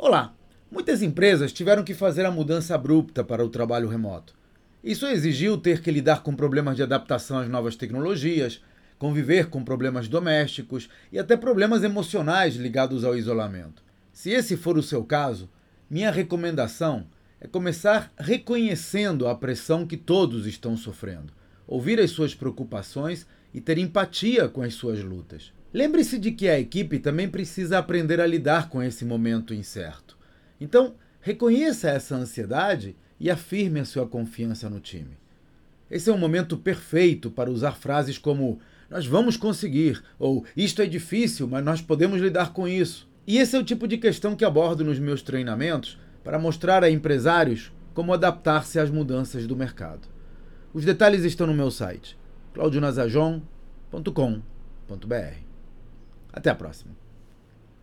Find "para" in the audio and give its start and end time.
3.24-3.44, 37.30-37.50, 46.24-46.38